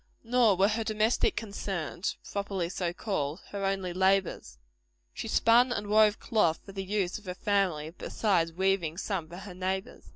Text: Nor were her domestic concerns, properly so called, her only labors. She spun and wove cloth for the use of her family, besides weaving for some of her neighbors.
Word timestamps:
Nor 0.23 0.55
were 0.57 0.69
her 0.69 0.83
domestic 0.83 1.35
concerns, 1.35 2.17
properly 2.31 2.69
so 2.69 2.91
called, 2.91 3.39
her 3.49 3.63
only 3.63 3.93
labors. 3.93 4.57
She 5.13 5.27
spun 5.27 5.71
and 5.71 5.85
wove 5.85 6.19
cloth 6.19 6.59
for 6.65 6.71
the 6.71 6.83
use 6.83 7.19
of 7.19 7.25
her 7.25 7.35
family, 7.35 7.91
besides 7.95 8.51
weaving 8.51 8.95
for 8.97 9.03
some 9.03 9.31
of 9.31 9.39
her 9.41 9.53
neighbors. 9.53 10.09